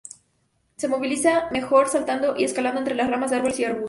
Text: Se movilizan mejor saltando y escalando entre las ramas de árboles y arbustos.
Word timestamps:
Se 0.77 0.87
movilizan 0.87 1.51
mejor 1.53 1.87
saltando 1.87 2.35
y 2.35 2.43
escalando 2.43 2.79
entre 2.79 2.95
las 2.95 3.07
ramas 3.07 3.29
de 3.29 3.37
árboles 3.37 3.59
y 3.59 3.65
arbustos. 3.65 3.79